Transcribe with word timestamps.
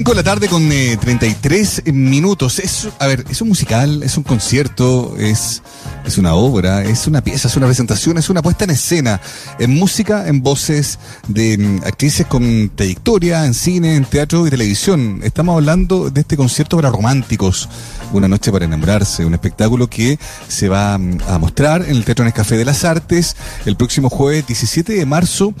5 0.00 0.12
de 0.12 0.16
la 0.16 0.22
tarde 0.22 0.48
con 0.48 0.72
eh, 0.72 0.96
33 0.98 1.82
minutos. 1.92 2.58
Es, 2.58 2.88
a 2.98 3.06
ver, 3.06 3.22
es 3.28 3.42
un 3.42 3.48
musical, 3.48 4.02
es 4.02 4.16
un 4.16 4.22
concierto, 4.22 5.14
es, 5.18 5.62
es 6.06 6.16
una 6.16 6.32
obra, 6.32 6.82
es 6.84 7.06
una 7.06 7.22
pieza, 7.22 7.48
es 7.48 7.56
una 7.56 7.66
presentación, 7.66 8.16
es 8.16 8.30
una 8.30 8.40
puesta 8.40 8.64
en 8.64 8.70
escena, 8.70 9.20
en 9.58 9.74
música, 9.74 10.26
en 10.26 10.42
voces 10.42 10.98
de 11.28 11.58
mm, 11.58 11.80
actrices 11.84 12.24
con 12.24 12.72
trayectoria, 12.74 13.44
en 13.44 13.52
cine, 13.52 13.96
en 13.96 14.06
teatro 14.06 14.46
y 14.46 14.50
televisión. 14.50 15.20
Estamos 15.22 15.56
hablando 15.56 16.08
de 16.08 16.22
este 16.22 16.34
concierto 16.34 16.76
para 16.76 16.88
románticos, 16.88 17.68
una 18.14 18.26
noche 18.26 18.50
para 18.50 18.64
enamorarse, 18.64 19.26
un 19.26 19.34
espectáculo 19.34 19.90
que 19.90 20.18
se 20.48 20.70
va 20.70 20.96
mm, 20.96 21.18
a 21.28 21.36
mostrar 21.36 21.82
en 21.82 21.96
el 21.96 22.06
Teatro 22.06 22.24
Nescafé 22.24 22.56
de 22.56 22.64
las 22.64 22.86
Artes 22.86 23.36
el 23.66 23.76
próximo 23.76 24.08
jueves 24.08 24.46
17 24.46 24.94
de 24.94 25.04
marzo 25.04 25.52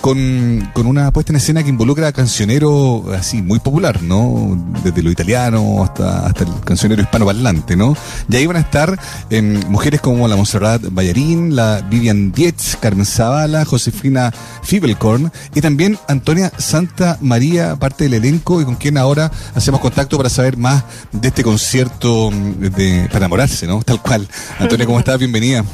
con, 0.00 0.70
con 0.72 0.86
una 0.86 1.10
puesta 1.12 1.32
en 1.32 1.36
escena 1.38 1.64
que 1.64 1.68
involucra 1.70 2.06
a 2.06 2.12
cancionero 2.12 3.12
así 3.12 3.42
muy 3.42 3.58
popular. 3.58 3.87
¿No? 4.02 4.56
Desde 4.84 5.02
lo 5.02 5.10
italiano 5.10 5.82
hasta, 5.82 6.26
hasta 6.26 6.44
el 6.44 6.50
cancionero 6.64 7.02
hispanoparlante, 7.02 7.76
¿no? 7.76 7.96
Y 8.28 8.36
ahí 8.36 8.46
van 8.46 8.56
a 8.56 8.60
estar 8.60 8.98
eh, 9.30 9.42
mujeres 9.42 10.00
como 10.00 10.28
la 10.28 10.36
Montserrat 10.36 10.82
Ballarín, 10.90 11.56
la 11.56 11.80
Vivian 11.80 12.32
Dietz, 12.32 12.76
Carmen 12.76 13.06
Zavala, 13.06 13.64
Josefina 13.64 14.32
Fibelkorn 14.62 15.32
y 15.54 15.60
también 15.60 15.98
Antonia 16.08 16.52
Santa 16.58 17.18
María, 17.20 17.76
parte 17.76 18.04
del 18.04 18.14
elenco 18.14 18.60
y 18.60 18.64
con 18.64 18.76
quien 18.76 18.98
ahora 18.98 19.30
hacemos 19.54 19.80
contacto 19.80 20.16
para 20.16 20.28
saber 20.28 20.56
más 20.56 20.84
de 21.12 21.28
este 21.28 21.42
concierto 21.42 22.30
de, 22.30 23.06
para 23.06 23.18
enamorarse, 23.18 23.66
¿no? 23.66 23.82
Tal 23.82 24.00
cual. 24.02 24.28
Antonia, 24.58 24.86
¿cómo 24.86 24.98
estás? 24.98 25.18
Bienvenida. 25.18 25.64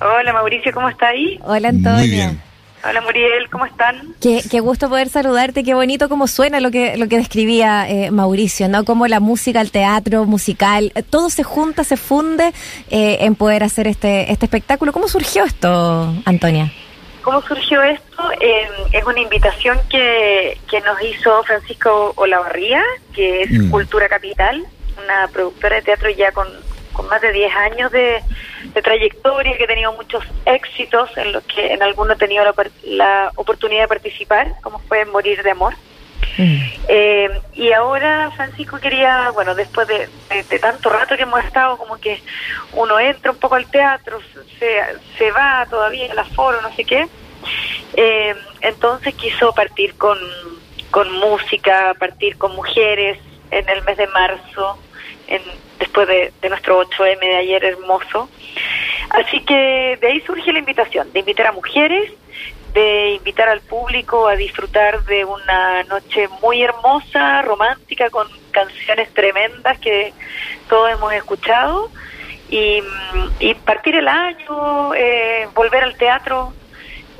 Hola 0.00 0.32
Mauricio, 0.32 0.72
¿cómo 0.72 0.88
está 0.88 1.08
ahí? 1.08 1.38
Hola 1.42 1.68
Antonia. 1.68 1.98
Muy 1.98 2.10
bien. 2.10 2.53
Hola 2.86 3.00
Muriel, 3.00 3.48
¿cómo 3.48 3.64
están? 3.64 4.14
Qué, 4.20 4.42
qué, 4.50 4.60
gusto 4.60 4.90
poder 4.90 5.08
saludarte, 5.08 5.64
qué 5.64 5.72
bonito 5.72 6.10
cómo 6.10 6.26
suena 6.26 6.60
lo 6.60 6.70
que, 6.70 6.98
lo 6.98 7.08
que 7.08 7.16
describía 7.16 7.88
eh, 7.88 8.10
Mauricio, 8.10 8.68
¿no? 8.68 8.84
Como 8.84 9.06
la 9.06 9.20
música, 9.20 9.62
el 9.62 9.70
teatro 9.70 10.26
musical, 10.26 10.92
todo 11.08 11.30
se 11.30 11.44
junta, 11.44 11.82
se 11.82 11.96
funde 11.96 12.52
eh, 12.90 13.18
en 13.20 13.36
poder 13.36 13.62
hacer 13.62 13.86
este, 13.86 14.30
este 14.30 14.44
espectáculo. 14.44 14.92
¿Cómo 14.92 15.08
surgió 15.08 15.44
esto, 15.44 16.12
Antonia? 16.26 16.70
¿Cómo 17.22 17.40
surgió 17.40 17.82
esto? 17.82 18.30
Eh, 18.38 18.68
es 18.92 19.04
una 19.04 19.20
invitación 19.20 19.78
que, 19.88 20.58
que 20.70 20.82
nos 20.82 21.00
hizo 21.02 21.42
Francisco 21.44 22.12
Olavarría, 22.16 22.82
que 23.14 23.44
es 23.44 23.50
mm. 23.50 23.70
Cultura 23.70 24.10
Capital, 24.10 24.62
una 25.02 25.28
productora 25.28 25.76
de 25.76 25.82
teatro 25.82 26.10
ya 26.10 26.32
con, 26.32 26.48
con 26.92 27.08
más 27.08 27.22
de 27.22 27.32
10 27.32 27.56
años 27.56 27.90
de, 27.92 28.22
de, 28.74 28.82
trayectoria, 28.82 29.56
que 29.56 29.64
ha 29.64 29.68
tenido 29.68 29.92
muchos 29.92 30.24
éxitos, 30.44 31.10
en 31.16 31.32
los 31.32 31.42
que 31.44 31.72
en 31.72 31.82
algunos 31.82 32.16
he 32.16 32.18
tenido 32.18 32.44
la, 32.44 32.54
la 32.84 33.32
oportunidad 33.36 33.82
de 33.82 33.88
participar, 33.88 34.54
como 34.62 34.78
fue 34.80 35.04
Morir 35.04 35.42
de 35.42 35.50
Amor. 35.50 35.74
Mm. 36.36 36.56
Eh, 36.88 37.40
y 37.54 37.72
ahora 37.72 38.30
Francisco 38.34 38.78
quería, 38.78 39.30
bueno, 39.30 39.54
después 39.54 39.86
de, 39.86 40.08
de, 40.28 40.42
de, 40.42 40.58
tanto 40.58 40.90
rato 40.90 41.16
que 41.16 41.22
hemos 41.22 41.44
estado, 41.44 41.76
como 41.76 41.98
que 41.98 42.20
uno 42.72 42.98
entra 42.98 43.30
un 43.30 43.38
poco 43.38 43.54
al 43.54 43.70
teatro, 43.70 44.18
se, 44.58 44.80
se 45.16 45.30
va 45.30 45.66
todavía 45.70 46.10
al 46.10 46.18
aforo, 46.18 46.60
no 46.62 46.74
sé 46.74 46.84
qué. 46.84 47.06
Eh, 47.96 48.34
entonces 48.60 49.14
quiso 49.14 49.52
partir 49.52 49.94
con, 49.96 50.18
con 50.90 51.12
música, 51.12 51.94
partir 51.98 52.36
con 52.36 52.54
mujeres 52.56 53.18
en 53.50 53.68
el 53.68 53.82
mes 53.82 53.96
de 53.96 54.06
marzo, 54.08 54.78
en, 55.28 55.42
después 55.78 56.08
de, 56.08 56.32
de, 56.40 56.48
nuestro 56.48 56.82
8M 56.82 57.20
de 57.20 57.36
ayer 57.36 57.64
hermoso. 57.64 58.28
Así 59.10 59.40
que 59.40 59.98
de 60.00 60.06
ahí 60.06 60.20
surge 60.20 60.52
la 60.52 60.58
invitación, 60.58 61.12
de 61.12 61.20
invitar 61.20 61.46
a 61.48 61.52
mujeres, 61.52 62.12
de 62.72 63.12
invitar 63.14 63.48
al 63.48 63.60
público 63.60 64.26
a 64.26 64.34
disfrutar 64.34 65.04
de 65.04 65.24
una 65.24 65.84
noche 65.84 66.28
muy 66.42 66.62
hermosa, 66.62 67.42
romántica, 67.42 68.10
con 68.10 68.26
canciones 68.50 69.12
tremendas 69.14 69.78
que 69.78 70.12
todos 70.68 70.90
hemos 70.90 71.12
escuchado, 71.12 71.90
y, 72.50 72.82
y 73.38 73.54
partir 73.54 73.94
el 73.96 74.08
año, 74.08 74.94
eh, 74.94 75.48
volver 75.54 75.84
al 75.84 75.96
teatro, 75.96 76.52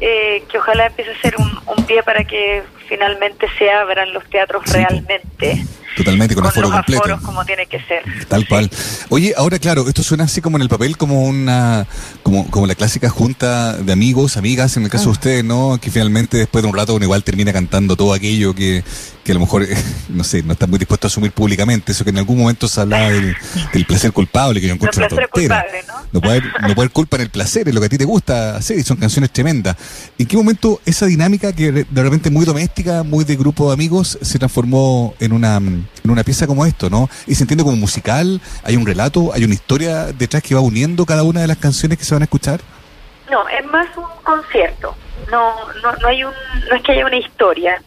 eh, 0.00 0.42
que 0.50 0.58
ojalá 0.58 0.86
empiece 0.86 1.12
a 1.12 1.20
ser 1.20 1.36
un, 1.38 1.60
un, 1.66 1.86
pie 1.86 2.02
para 2.02 2.24
que 2.24 2.62
finalmente 2.88 3.46
se 3.56 3.70
abran 3.70 4.12
los 4.12 4.28
teatros 4.28 4.64
realmente. 4.72 5.64
Totalmente, 5.96 6.34
con, 6.34 6.42
con 6.42 6.50
aforo 6.50 6.68
los 6.68 6.76
completo. 6.76 7.02
aforos 7.02 7.20
como 7.22 7.44
tiene 7.44 7.66
que 7.66 7.78
ser. 7.80 8.02
Tal 8.28 8.46
cual. 8.48 8.70
Oye, 9.08 9.34
ahora 9.36 9.58
claro, 9.58 9.86
esto 9.88 10.02
suena 10.02 10.24
así 10.24 10.40
como 10.40 10.56
en 10.56 10.62
el 10.62 10.68
papel, 10.68 10.96
como 10.96 11.22
una, 11.22 11.86
como, 12.22 12.50
como 12.50 12.66
la 12.66 12.74
clásica 12.74 13.08
junta 13.08 13.74
de 13.74 13.92
amigos, 13.92 14.36
amigas, 14.36 14.76
en 14.76 14.84
el 14.84 14.90
caso 14.90 15.04
ah. 15.04 15.06
de 15.06 15.12
ustedes, 15.12 15.44
¿no? 15.44 15.78
Que 15.80 15.90
finalmente 15.90 16.36
después 16.36 16.62
de 16.62 16.70
un 16.70 16.76
rato 16.76 16.94
uno 16.94 17.04
igual 17.04 17.22
termina 17.22 17.52
cantando 17.52 17.96
todo 17.96 18.12
aquello 18.12 18.54
que, 18.54 18.82
que 19.22 19.32
a 19.32 19.34
lo 19.34 19.40
mejor, 19.40 19.66
no 20.08 20.24
sé, 20.24 20.42
no 20.42 20.52
está 20.52 20.66
muy 20.66 20.78
dispuesto 20.78 21.06
a 21.06 21.08
asumir 21.08 21.32
públicamente. 21.32 21.92
Eso 21.92 22.04
que 22.04 22.10
en 22.10 22.18
algún 22.18 22.38
momento 22.38 22.68
se 22.68 22.80
hablaba 22.80 23.10
del, 23.10 23.36
del 23.72 23.84
placer 23.86 24.12
culpable, 24.12 24.60
que 24.60 24.68
yo 24.68 24.74
encuentro 24.74 25.00
una 25.00 25.08
tontera. 25.08 25.28
Culpable, 25.28 25.84
¿no? 25.86 25.94
No, 26.12 26.20
puede 26.20 26.38
haber, 26.38 26.44
no 26.44 26.60
puede 26.60 26.72
haber 26.72 26.90
culpa 26.90 27.16
en 27.16 27.22
el 27.22 27.30
placer, 27.30 27.68
es 27.68 27.74
lo 27.74 27.80
que 27.80 27.86
a 27.86 27.90
ti 27.90 27.98
te 27.98 28.04
gusta 28.04 28.56
hacer, 28.56 28.78
y 28.78 28.82
son 28.82 28.96
canciones 28.96 29.30
tremendas. 29.30 29.76
¿En 30.18 30.26
qué 30.26 30.36
momento 30.36 30.80
esa 30.84 31.06
dinámica 31.06 31.52
que 31.52 31.72
de 31.72 32.02
repente 32.02 32.30
muy 32.30 32.44
doméstica, 32.44 33.02
muy 33.02 33.24
de 33.24 33.36
grupo 33.36 33.68
de 33.68 33.74
amigos, 33.74 34.18
se 34.20 34.38
transformó 34.38 35.14
en 35.20 35.32
una, 35.32 35.60
en 36.02 36.10
una 36.10 36.22
pieza 36.24 36.46
como 36.46 36.66
esto, 36.66 36.90
¿no? 36.90 37.08
Y 37.26 37.34
se 37.34 37.44
entiende 37.44 37.64
como 37.64 37.76
musical, 37.76 38.40
hay 38.62 38.76
un 38.76 38.86
relato, 38.86 39.32
hay 39.32 39.44
una 39.44 39.54
historia 39.54 40.06
detrás 40.06 40.42
que 40.42 40.54
va 40.54 40.60
uniendo 40.60 41.06
cada 41.06 41.22
una 41.22 41.40
de 41.40 41.46
las 41.46 41.58
canciones 41.58 41.98
que 41.98 42.04
se 42.04 42.14
van 42.14 42.22
a 42.22 42.24
escuchar. 42.24 42.60
No, 43.30 43.48
es 43.48 43.64
más 43.66 43.88
un 43.96 44.04
concierto. 44.22 44.94
No, 45.30 45.54
no, 45.82 45.92
no 45.92 46.08
hay 46.08 46.24
un, 46.24 46.32
no 46.68 46.76
es 46.76 46.82
que 46.82 46.92
haya 46.92 47.06
una 47.06 47.16
historia, 47.16 47.80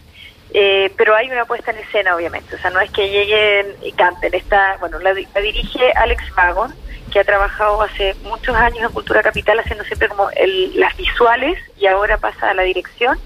eh, 0.53 0.91
pero 0.97 1.15
hay 1.15 1.29
una 1.29 1.45
puesta 1.45 1.71
en 1.71 1.77
escena, 1.77 2.15
obviamente. 2.15 2.55
O 2.55 2.59
sea, 2.59 2.71
no 2.71 2.79
es 2.79 2.89
que 2.91 3.09
lleguen 3.09 3.67
y 3.83 3.91
canten. 3.91 4.33
Está, 4.33 4.77
bueno, 4.79 4.99
la, 4.99 5.13
la 5.13 5.41
dirige 5.41 5.91
Alex 5.93 6.23
Vagon, 6.35 6.73
que 7.11 7.19
ha 7.19 7.23
trabajado 7.23 7.81
hace 7.81 8.15
muchos 8.23 8.55
años 8.55 8.79
en 8.81 8.91
Cultura 8.91 9.21
Capital 9.21 9.59
haciendo 9.59 9.83
siempre 9.85 10.09
como 10.09 10.29
el, 10.31 10.79
las 10.79 10.95
visuales 10.97 11.57
y 11.77 11.87
ahora 11.87 12.17
pasa 12.17 12.49
a 12.49 12.53
la 12.53 12.63
dirección 12.63 13.17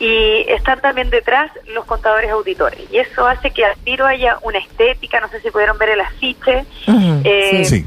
y 0.00 0.46
están 0.48 0.80
también 0.80 1.10
detrás 1.10 1.52
los 1.74 1.84
contadores 1.84 2.30
auditores 2.30 2.80
y 2.90 2.96
eso 2.96 3.26
hace 3.26 3.50
que 3.50 3.64
al 3.64 3.76
tiro 3.84 4.06
haya 4.06 4.38
una 4.42 4.58
estética, 4.58 5.20
no 5.20 5.28
sé 5.28 5.40
si 5.40 5.50
pudieron 5.50 5.78
ver 5.78 5.90
el 5.90 6.00
afiche, 6.00 6.64
uh 6.86 6.90
-huh, 6.90 7.20
eh, 7.24 7.64
sí. 7.66 7.86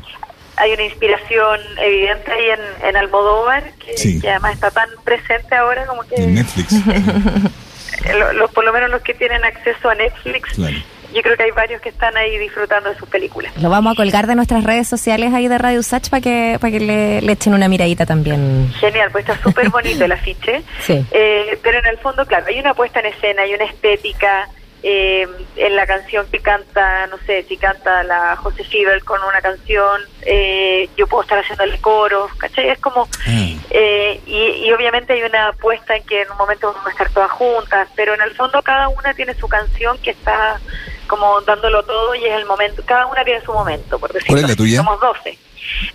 hay 0.55 0.71
una 0.73 0.83
inspiración 0.83 1.59
evidente 1.77 2.31
ahí 2.31 2.49
en, 2.51 2.87
en 2.87 2.95
Almodóvar, 2.95 3.63
que, 3.83 3.97
sí. 3.97 4.21
que, 4.21 4.29
además 4.29 4.53
está 4.53 4.69
tan 4.69 4.89
presente 5.03 5.55
ahora 5.55 5.87
como 5.87 6.03
que... 6.03 6.15
En 6.15 6.35
Netflix. 6.35 6.71
lo, 8.19 8.33
lo, 8.33 8.47
por 8.49 8.63
lo 8.63 8.71
menos 8.71 8.91
los 8.91 9.01
que 9.01 9.15
tienen 9.15 9.43
acceso 9.43 9.89
a 9.89 9.95
Netflix. 9.95 10.53
Claro 10.53 10.77
yo 11.13 11.21
creo 11.21 11.37
que 11.37 11.43
hay 11.43 11.51
varios 11.51 11.81
que 11.81 11.89
están 11.89 12.15
ahí 12.17 12.37
disfrutando 12.37 12.89
de 12.89 12.97
sus 12.97 13.07
películas. 13.07 13.53
Lo 13.61 13.69
vamos 13.69 13.93
a 13.93 13.95
colgar 13.95 14.27
de 14.27 14.35
nuestras 14.35 14.63
redes 14.63 14.87
sociales 14.87 15.33
ahí 15.33 15.47
de 15.47 15.57
Radio 15.57 15.83
Sach 15.83 16.09
para 16.09 16.21
que 16.21 16.57
para 16.59 16.71
que 16.71 16.79
le, 16.79 17.21
le, 17.21 17.31
echen 17.31 17.53
una 17.53 17.67
miradita 17.67 18.05
también. 18.05 18.71
Genial, 18.79 19.09
pues 19.11 19.27
está 19.27 19.41
súper 19.41 19.69
bonito 19.71 20.03
el 20.03 20.11
afiche. 20.11 20.63
Sí. 20.79 21.05
Eh, 21.11 21.59
pero 21.61 21.79
en 21.79 21.85
el 21.85 21.97
fondo, 21.99 22.25
claro, 22.25 22.45
hay 22.47 22.59
una 22.59 22.73
puesta 22.73 22.99
en 22.99 23.07
escena, 23.07 23.43
hay 23.43 23.53
una 23.53 23.65
estética. 23.65 24.49
Eh, 24.85 25.25
en 25.55 25.75
la 25.77 25.87
canción 25.87 26.27
que 26.29 26.39
canta, 26.39 27.07
no 27.07 27.17
sé, 27.25 27.43
si 27.43 27.55
canta 27.55 28.03
la 28.03 28.35
José 28.35 28.65
Fibel 28.65 29.01
con 29.05 29.23
una 29.23 29.39
canción, 29.39 30.01
eh, 30.23 30.89
yo 30.97 31.07
puedo 31.07 31.23
estar 31.23 31.39
haciendo 31.39 31.63
el 31.63 31.79
coro, 31.79 32.27
¿cachai? 32.37 32.67
Es 32.67 32.79
como, 32.79 33.05
mm. 33.25 33.59
eh, 33.69 34.19
y, 34.25 34.65
y, 34.65 34.73
obviamente 34.73 35.13
hay 35.13 35.23
una 35.23 35.47
apuesta 35.47 35.95
en 35.95 36.03
que 36.03 36.23
en 36.23 36.31
un 36.31 36.37
momento 36.37 36.67
vamos 36.73 36.85
a 36.85 36.89
estar 36.89 37.09
todas 37.11 37.31
juntas, 37.31 37.87
pero 37.95 38.13
en 38.13 38.23
el 38.23 38.31
fondo 38.31 38.61
cada 38.61 38.89
una 38.89 39.13
tiene 39.13 39.33
su 39.35 39.47
canción 39.47 39.97
que 39.99 40.09
está 40.09 40.59
como 41.07 41.41
dándolo 41.41 41.83
todo 41.83 42.15
y 42.15 42.25
es 42.25 42.33
el 42.33 42.45
momento, 42.45 42.83
cada 42.85 43.05
una 43.07 43.23
tiene 43.23 43.41
su 43.41 43.53
momento, 43.53 43.99
por 43.99 44.11
decirlo. 44.13 44.35
¿Cuál 44.35 44.43
es 44.43 44.49
la 44.49 44.55
tuya? 44.55 44.77
Somos 44.77 44.99
12. 44.99 45.37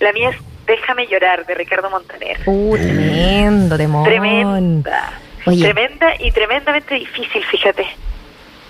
La 0.01 0.13
mía 0.13 0.31
es 0.31 0.37
Déjame 0.69 1.07
llorar, 1.07 1.47
de 1.47 1.55
Ricardo 1.55 1.89
Montaner. 1.89 2.41
Uh, 2.45 2.77
tremendo, 2.77 3.79
demon. 3.79 4.05
Tremenda. 4.05 5.19
Oye. 5.47 5.63
Tremenda 5.63 6.13
y 6.19 6.31
tremendamente 6.31 6.95
difícil, 6.95 7.43
fíjate. 7.47 7.87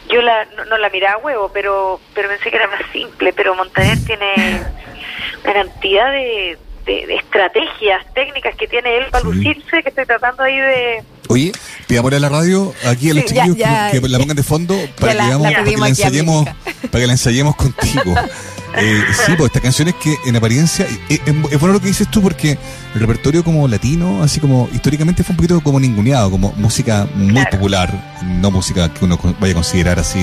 Yo 0.09 0.23
la, 0.23 0.45
no, 0.57 0.65
no 0.67 0.79
la 0.79 0.91
miraba 0.91 1.15
a 1.15 1.19
huevo, 1.19 1.51
pero, 1.53 2.01
pero 2.15 2.29
pensé 2.29 2.51
que 2.51 2.57
era 2.57 2.69
más 2.69 2.83
simple, 2.93 3.33
pero 3.33 3.57
Montaner 3.57 3.99
tiene 4.07 4.63
una 5.43 5.53
cantidad 5.53 6.13
de, 6.13 6.57
de, 6.89 7.07
de, 7.07 7.17
estrategias 7.17 8.05
técnicas 8.15 8.57
que 8.57 8.67
tiene 8.67 8.97
él 8.97 9.05
para 9.11 9.23
sí. 9.23 9.31
lucirse 9.31 9.83
que 9.83 9.91
estoy 9.91 10.07
tratando 10.07 10.43
ahí 10.43 10.57
de... 10.57 11.03
Oye, 11.29 11.53
pidámosle 11.87 12.17
a 12.17 12.21
la 12.21 12.29
radio 12.31 12.73
aquí 12.87 13.11
a 13.11 13.15
los 13.15 13.25
sí, 13.25 13.35
chiquillos 13.35 13.57
ya, 13.57 13.69
ya, 13.69 13.91
que, 13.93 14.01
que, 14.01 14.09
la 14.09 14.19
pongan 14.19 14.37
de 14.37 14.43
fondo 14.43 14.75
para, 14.99 15.13
que, 15.13 15.23
digamos, 15.23 15.53
para 15.53 15.65
que, 15.65 15.77
la 15.77 15.89
ensayemos, 15.89 16.49
para 16.91 17.01
que 17.01 17.07
la 17.07 17.13
ensayemos 17.13 17.55
contigo. 17.55 18.15
Eh, 18.77 19.03
sí, 19.27 19.33
pues 19.37 19.47
esta 19.47 19.61
canción 19.61 19.89
es 19.89 19.95
que 19.95 20.15
en 20.27 20.37
apariencia 20.37 20.87
es, 21.09 21.21
es, 21.25 21.59
bueno 21.59 21.73
lo 21.73 21.81
que 21.81 21.89
dices 21.89 22.09
tú 22.11 22.21
porque 22.21 22.59
el 22.95 23.01
repertorio 23.01 23.43
como 23.43 23.67
latino, 23.67 24.23
así 24.23 24.41
como 24.41 24.69
históricamente 24.73 25.25
fue 25.25 25.33
un 25.33 25.37
poquito 25.39 25.61
como 25.63 25.81
ninguneado, 25.81 26.31
como 26.31 26.53
música 26.53 27.09
muy 27.15 27.33
claro. 27.33 27.51
popular, 27.51 28.19
no 28.23 28.51
música 28.51 28.93
que 28.93 29.05
uno 29.05 29.19
vaya 29.41 29.53
a 29.53 29.55
considerar 29.55 29.99
así, 29.99 30.21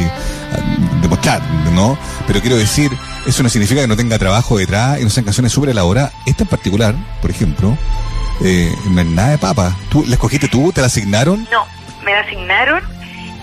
demostrar, 1.01 1.41
¿no? 1.73 1.97
Pero 2.27 2.39
quiero 2.39 2.55
decir, 2.55 2.91
eso 3.25 3.43
no 3.43 3.49
significa 3.49 3.81
que 3.81 3.87
no 3.87 3.97
tenga 3.97 4.19
trabajo 4.19 4.57
detrás 4.57 4.99
y 4.99 5.03
no 5.03 5.09
sean 5.09 5.25
canciones 5.25 5.51
súper 5.51 5.71
elaboradas. 5.71 6.13
Esta 6.25 6.43
en 6.43 6.49
particular, 6.49 6.95
por 7.21 7.31
ejemplo, 7.31 7.77
eh, 8.43 8.71
no 8.89 9.01
es 9.01 9.07
nada 9.07 9.29
de 9.31 9.37
papa. 9.37 9.75
¿Tú 9.89 10.03
la 10.05 10.15
escogiste 10.15 10.47
tú? 10.47 10.71
¿Te 10.71 10.81
la 10.81 10.87
asignaron? 10.87 11.47
No, 11.51 11.65
me 12.03 12.11
la 12.11 12.19
asignaron 12.21 12.83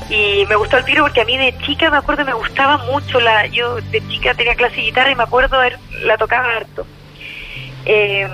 y 0.09 0.45
me 0.47 0.57
gustó 0.57 0.77
el 0.77 0.85
tiro 0.85 1.05
porque 1.05 1.23
a 1.23 1.25
mí 1.25 1.37
de 1.37 1.57
chica 1.59 1.91
me 1.91 1.97
acuerdo 1.97 2.25
me 2.25 2.35
gustaba 2.35 2.79
mucho 2.79 3.19
la 3.21 3.47
yo 3.47 3.77
de 3.77 4.07
chica 4.09 4.35
tenía 4.35 4.55
clase 4.55 4.77
de 4.77 4.83
guitarra 4.83 5.11
y 5.11 5.15
me 5.15 5.23
acuerdo 5.23 5.57
la 6.05 6.19
tocaba 6.19 6.55
harto 6.55 6.87
eh, 7.87 8.29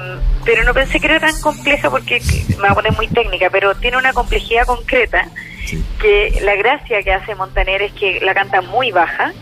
pero 0.45 0.65
no 0.65 0.75
pensé 0.75 0.99
que 0.99 1.07
era 1.07 1.21
tan 1.21 1.41
compleja 1.41 1.89
porque 1.89 2.21
me 2.49 2.57
voy 2.57 2.69
a 2.69 2.75
poner 2.75 2.93
muy 2.97 3.07
técnica 3.07 3.49
pero 3.51 3.77
tiene 3.77 3.97
una 3.97 4.13
complejidad 4.13 4.67
concreta 4.67 5.29
que 6.01 6.41
la 6.43 6.57
gracia 6.57 7.03
que 7.03 7.13
hace 7.13 7.35
Montaner 7.35 7.83
es 7.83 7.93
que 7.93 8.21
la 8.21 8.35
canta 8.35 8.61
muy 8.61 8.91
baja 8.91 9.33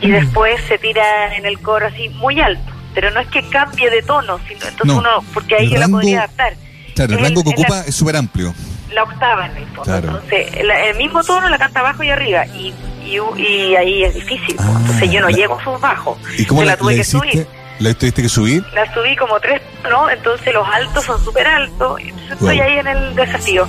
y 0.00 0.10
después 0.10 0.60
se 0.68 0.78
tira 0.78 1.36
en 1.36 1.46
el 1.46 1.58
coro 1.60 1.86
así 1.86 2.08
muy 2.10 2.40
alto 2.40 2.72
pero 2.94 3.10
no 3.10 3.20
es 3.20 3.28
que 3.28 3.42
cambie 3.48 3.90
de 3.90 4.02
tono 4.02 4.38
sino 4.48 4.66
entonces 4.66 4.96
uno 4.96 5.10
porque 5.32 5.56
ahí 5.56 5.70
yo 5.70 5.78
la 5.78 5.88
podría 5.88 6.18
adaptar 6.18 6.54
claro 6.94 7.14
el 7.14 7.20
rango 7.20 7.42
que 7.42 7.50
ocupa 7.50 7.80
es 7.86 7.94
súper 7.94 8.16
amplio 8.16 8.54
la 8.92 9.04
octava 9.04 9.46
en 9.46 9.56
el 9.56 9.66
fondo. 9.68 9.96
Entonces, 9.96 10.48
el, 10.54 10.96
mismo 10.96 11.22
tono 11.22 11.48
la 11.48 11.58
canta 11.58 11.80
abajo 11.80 12.02
y 12.02 12.10
arriba. 12.10 12.46
Y, 12.46 12.74
y, 13.04 13.76
ahí 13.76 14.04
es 14.04 14.14
difícil. 14.14 14.56
Ah, 14.58 14.76
entonces, 14.80 15.10
yo 15.10 15.20
no 15.20 15.28
llego 15.28 15.58
a 15.58 15.64
sus 15.64 15.80
bajos. 15.80 16.18
¿Y 16.38 16.44
cómo 16.44 16.62
la, 16.62 16.76
tuve 16.76 16.96
que 16.96 17.04
subir. 17.04 17.46
¿La 17.78 17.94
tuviste 17.94 18.22
que 18.22 18.28
subir? 18.28 18.64
La 18.74 18.92
subí 18.92 19.16
como 19.16 19.40
tres, 19.40 19.62
¿no? 19.88 20.10
Entonces, 20.10 20.52
los 20.52 20.66
altos 20.68 21.04
son 21.04 21.22
súper 21.24 21.46
altos. 21.46 22.00
Entonces, 22.00 22.32
estoy 22.32 22.60
ahí 22.60 22.78
en 22.78 22.86
el 22.88 23.14
desafío. 23.14 23.68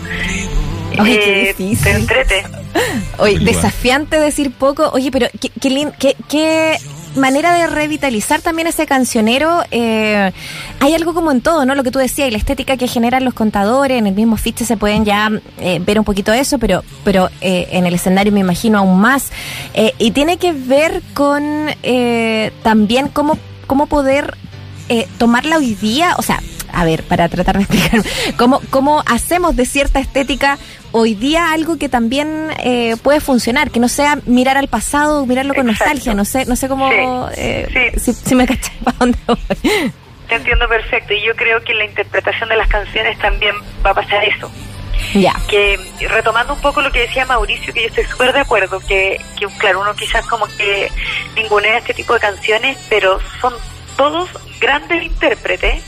Oye, 0.99 1.53
qué 1.57 1.71
eh, 1.71 1.77
entrete. 1.85 2.43
Oye, 3.17 3.39
desafiante 3.39 4.19
decir 4.19 4.51
poco. 4.51 4.89
Oye, 4.93 5.11
pero 5.11 5.27
qué, 5.39 5.49
qué, 5.59 5.91
qué, 5.99 6.15
qué 6.27 6.77
manera 7.15 7.53
de 7.53 7.67
revitalizar 7.67 8.41
también 8.41 8.67
ese 8.67 8.85
cancionero. 8.85 9.63
Eh, 9.71 10.31
hay 10.79 10.93
algo 10.93 11.13
como 11.13 11.31
en 11.31 11.41
todo, 11.41 11.65
¿no? 11.65 11.75
Lo 11.75 11.83
que 11.83 11.91
tú 11.91 11.99
decías, 11.99 12.27
y 12.27 12.31
la 12.31 12.38
estética 12.38 12.77
que 12.77 12.88
generan 12.88 13.25
los 13.25 13.33
contadores, 13.33 13.97
en 13.97 14.07
el 14.07 14.13
mismo 14.13 14.38
fiche 14.38 14.65
se 14.65 14.77
pueden 14.77 15.05
ya 15.05 15.29
eh, 15.59 15.79
ver 15.79 15.99
un 15.99 16.05
poquito 16.05 16.31
eso, 16.33 16.57
pero, 16.59 16.83
pero 17.03 17.29
eh, 17.41 17.67
en 17.71 17.85
el 17.85 17.94
escenario 17.94 18.31
me 18.31 18.39
imagino 18.39 18.79
aún 18.79 18.99
más. 18.99 19.31
y 19.97 20.11
tiene 20.11 20.37
que 20.37 20.53
ver 20.53 21.01
con 21.13 21.41
también 22.63 23.07
cómo, 23.07 23.37
cómo 23.67 23.87
poder 23.87 24.35
tomarla 25.17 25.57
hoy 25.57 25.75
día, 25.75 26.15
o 26.17 26.21
sea, 26.21 26.41
a 26.73 26.85
ver, 26.85 27.03
para 27.03 27.29
tratar 27.29 27.57
de 27.57 27.63
explicar, 27.63 28.01
¿cómo, 28.38 28.62
cómo 28.69 29.03
hacemos 29.07 29.56
de 29.56 29.65
cierta 29.65 30.00
estética 30.00 30.57
hoy 30.91 31.15
día 31.15 31.51
algo 31.51 31.77
que 31.77 31.89
también 31.89 32.50
eh, 32.59 32.95
puede 33.01 33.19
funcionar, 33.19 33.71
que 33.71 33.79
no 33.79 33.88
sea 33.88 34.19
mirar 34.25 34.57
al 34.57 34.68
pasado, 34.68 35.25
mirarlo 35.25 35.53
con 35.53 35.68
nostalgia, 35.68 36.13
no 36.13 36.25
sé, 36.25 36.45
no 36.45 36.56
sé 36.56 36.68
cómo, 36.68 36.89
eh, 37.35 37.94
Si, 37.97 38.35
me 38.35 38.45
caché 38.45 38.71
para 38.83 38.97
dónde 38.97 39.18
voy. 39.27 39.38
Te 40.27 40.35
entiendo 40.35 40.68
perfecto 40.68 41.13
y 41.13 41.21
yo 41.25 41.35
creo 41.35 41.62
que 41.63 41.73
en 41.73 41.79
la 41.79 41.85
interpretación 41.85 42.50
de 42.50 42.56
las 42.56 42.68
canciones 42.68 43.18
también 43.19 43.56
va 43.85 43.91
a 43.91 43.95
pasar 43.95 44.23
eso. 44.23 44.50
Ya. 45.13 45.35
Que 45.50 45.77
retomando 46.09 46.53
un 46.53 46.62
poco 46.62 46.81
lo 46.81 46.91
que 46.91 47.01
decía 47.01 47.25
Mauricio, 47.25 47.73
que 47.73 47.81
yo 47.81 47.88
estoy 47.88 48.06
súper 48.06 48.31
de 48.31 48.39
acuerdo, 48.39 48.79
que, 48.79 49.19
que 49.38 49.45
claro, 49.57 49.81
uno 49.81 49.94
quizás 49.95 50.25
como 50.27 50.45
que 50.57 50.89
ningunea 51.35 51.79
este 51.79 51.94
tipo 51.94 52.13
de 52.13 52.19
canciones, 52.19 52.77
pero 52.89 53.19
son 53.41 53.53
todos 53.97 54.29
grandes 54.61 55.03
intérpretes 55.03 55.83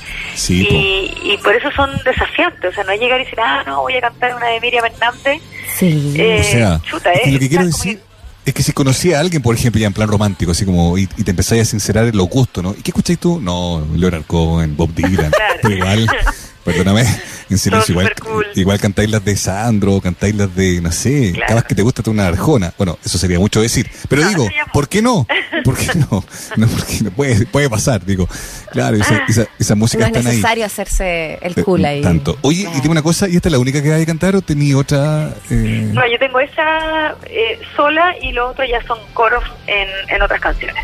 y, 0.49 1.37
por 1.43 1.55
eso 1.55 1.71
son 1.71 1.91
desafiantes. 2.03 2.71
O 2.71 2.73
sea, 2.73 2.83
no 2.83 2.91
es 2.91 2.99
llegar 2.99 3.21
y 3.21 3.23
decir, 3.23 3.39
ah, 3.39 3.63
no, 3.65 3.81
voy 3.81 3.95
a 3.95 4.01
cantar 4.01 4.35
una 4.35 4.47
de 4.47 4.59
Miriam 4.59 4.85
Hernández. 4.85 5.41
Sí. 5.77 6.13
Eh, 6.17 6.39
o 6.39 6.43
sea, 6.43 6.81
chuta, 6.83 7.11
lo 7.25 7.39
que 7.39 7.49
quiero 7.49 7.65
decir 7.65 8.01
es 8.45 8.53
que 8.53 8.63
si 8.63 8.73
conocía 8.73 9.17
a 9.17 9.21
alguien, 9.21 9.41
por 9.41 9.55
ejemplo, 9.55 9.79
ya 9.79 9.87
en 9.87 9.93
plan 9.93 10.09
romántico, 10.09 10.51
así 10.51 10.65
como, 10.65 10.97
y, 10.97 11.07
te 11.07 11.31
empezáis 11.31 11.61
a 11.61 11.65
sincerar 11.65 12.07
en 12.07 12.17
lo 12.17 12.25
gusto, 12.25 12.61
¿no? 12.61 12.71
¿Y 12.77 12.81
qué 12.81 12.91
escucháis 12.91 13.19
tú? 13.19 13.39
No, 13.39 13.85
Leonard 13.95 14.25
Cohen, 14.25 14.75
Bob 14.75 14.93
Dylan. 14.93 15.31
Pero 15.61 15.75
igual, 15.75 16.07
perdóname, 16.65 17.05
en 17.53 17.59
silencio, 17.59 17.93
igual, 17.93 18.13
igual 18.55 18.79
cantáis 18.79 19.09
las 19.09 19.23
de 19.23 19.35
Sandro, 19.35 19.99
cantáis 20.01 20.35
las 20.35 20.53
de, 20.55 20.81
no 20.81 20.91
sé, 20.91 21.33
cada 21.39 21.55
vez 21.55 21.63
que 21.65 21.75
te 21.75 21.81
gusta 21.81 22.03
una 22.09 22.27
arjona. 22.27 22.73
Bueno, 22.77 22.97
eso 23.03 23.17
sería 23.17 23.39
mucho 23.39 23.61
decir. 23.61 23.89
Pero 24.09 24.27
digo, 24.27 24.47
¿por 24.73 24.87
qué 24.87 25.01
no? 25.01 25.25
¿Por 25.63 25.77
qué 25.77 25.87
no? 25.95 26.23
No, 26.57 26.67
porque 26.67 27.11
puede, 27.15 27.45
puede 27.45 27.69
pasar, 27.69 28.05
digo. 28.05 28.27
Claro, 28.71 28.97
esa, 28.97 29.15
ah. 29.15 29.25
esa, 29.27 29.47
esa 29.57 29.75
música 29.75 30.09
no 30.09 30.17
es 30.17 30.25
necesario 30.25 30.65
hacerse 30.65 31.37
el 31.41 31.55
cool 31.63 31.85
ahí. 31.85 32.01
Tanto. 32.01 32.37
Oye, 32.41 32.67
y 32.75 32.81
tengo 32.81 32.91
una 32.91 33.01
cosa, 33.01 33.29
¿y 33.29 33.35
esta 33.35 33.49
es 33.49 33.53
la 33.53 33.59
única 33.59 33.81
que 33.81 33.93
hay 33.93 34.01
que 34.01 34.07
cantar 34.07 34.35
o 34.35 34.41
tenía 34.41 34.77
otra? 34.77 35.33
Eh? 35.49 35.89
No, 35.93 36.01
yo 36.07 36.19
tengo 36.19 36.39
esa 36.39 37.15
eh, 37.25 37.59
sola 37.75 38.15
y 38.21 38.31
lo 38.31 38.49
otro 38.49 38.65
ya 38.65 38.81
son 38.85 38.97
coros 39.13 39.43
en, 39.67 39.87
en 40.09 40.21
otras 40.21 40.41
canciones. 40.41 40.83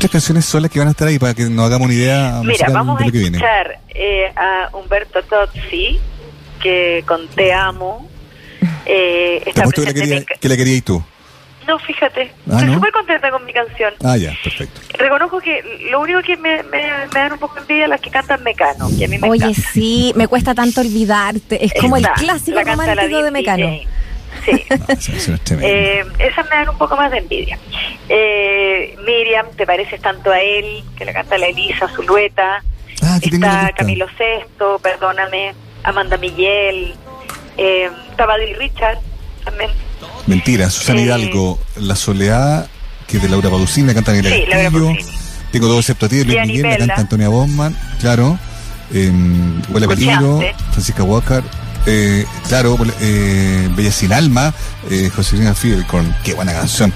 ¿Y 0.00 0.04
qué 0.04 0.06
otras 0.06 0.22
canciones 0.22 0.46
son 0.46 0.62
las 0.62 0.70
que 0.70 0.78
van 0.78 0.88
a 0.88 0.92
estar 0.92 1.06
ahí 1.06 1.18
para 1.18 1.34
que 1.34 1.44
nos 1.44 1.66
hagamos 1.66 1.84
una 1.84 1.94
idea 1.94 2.40
Mira, 2.42 2.68
vamos 2.70 2.98
de 2.98 3.04
lo 3.04 3.12
que 3.12 3.18
viene? 3.18 3.36
a 3.36 3.40
escuchar 3.40 3.80
eh, 3.90 4.32
a 4.34 4.70
Humberto 4.72 5.22
Tozzi, 5.24 6.00
que 6.62 7.04
con 7.06 7.28
Te 7.28 7.52
Amo. 7.52 8.08
Eh, 8.86 9.42
está 9.44 9.64
que 9.64 9.82
la, 9.82 9.92
quería, 9.92 10.24
que 10.24 10.48
la 10.48 10.56
querías 10.56 10.84
tú. 10.84 11.04
No, 11.68 11.78
fíjate, 11.80 12.32
ah, 12.50 12.60
estoy 12.60 12.74
súper 12.76 12.92
contenta 12.92 13.30
con 13.30 13.44
mi 13.44 13.52
canción. 13.52 13.92
Ah, 14.02 14.16
ya, 14.16 14.34
perfecto. 14.42 14.80
Reconozco 14.96 15.38
que 15.38 15.62
lo 15.90 16.00
único 16.00 16.22
que 16.22 16.38
me, 16.38 16.62
me, 16.62 16.80
dan 17.12 17.34
un 17.34 17.38
poco 17.38 17.56
de 17.56 17.60
envidia 17.60 17.86
las 17.86 18.00
que 18.00 18.08
cantan 18.08 18.42
Mecano, 18.42 18.88
que 18.98 19.04
a 19.04 19.08
mí 19.08 19.18
me 19.18 19.28
Oye, 19.28 19.52
sí, 19.52 20.14
me 20.16 20.28
cuesta 20.28 20.54
tanto 20.54 20.80
olvidarte. 20.80 21.62
Es 21.62 21.74
como 21.78 21.98
el 21.98 22.08
clásico 22.16 22.58
romántico 22.58 23.22
de 23.22 23.30
Mecano. 23.30 23.68
Sí. 24.44 24.64
eh, 25.60 26.04
esas 26.18 26.44
me 26.48 26.56
dan 26.56 26.68
un 26.70 26.78
poco 26.78 26.96
más 26.96 27.10
de 27.10 27.18
envidia. 27.18 27.58
Eh, 28.08 28.96
Miriam, 29.04 29.46
te 29.56 29.66
pareces 29.66 30.00
tanto 30.00 30.30
a 30.30 30.40
él, 30.40 30.82
que 30.96 31.04
le 31.04 31.12
canta 31.12 31.38
la 31.38 31.46
Elisa 31.46 31.88
Zulueta. 31.88 32.62
Ah, 33.02 33.18
está 33.22 33.72
Camilo 33.76 34.06
Sesto, 34.16 34.78
perdóname, 34.82 35.54
Amanda 35.84 36.16
Miguel, 36.18 36.94
eh, 37.56 37.90
Richard 38.58 38.98
también. 39.44 39.70
Mentira, 40.26 40.70
Susana 40.70 41.00
eh, 41.00 41.04
Hidalgo, 41.04 41.58
La 41.76 41.96
Soledad, 41.96 42.68
que 43.06 43.16
es 43.16 43.22
de 43.22 43.28
Laura 43.28 43.50
Pausini, 43.50 43.92
canta 43.94 44.14
en 44.14 44.24
sí, 44.24 44.44
Laura 44.46 44.96
Tengo 45.50 45.66
dos 45.66 45.80
excepto 45.80 46.06
a 46.06 46.08
ti, 46.08 46.24
Luis 46.24 46.46
Miguel, 46.46 46.62
la 46.62 46.78
canta 46.78 47.00
Antonia 47.00 47.28
Bosman, 47.28 47.76
claro. 48.00 48.38
Eh, 48.92 49.10
Huele 49.68 49.88
Peligro, 49.88 50.40
Francisca 50.72 51.02
Walker, 51.02 51.42
eh, 51.86 52.24
claro, 52.48 52.76
eh, 53.00 53.68
Bella 53.74 53.92
Sin 53.92 54.12
Alma, 54.12 54.54
eh, 54.90 55.10
Josefina 55.14 55.54
Fielcorn, 55.54 56.14
qué 56.24 56.34
buena 56.34 56.52
canción. 56.52 56.92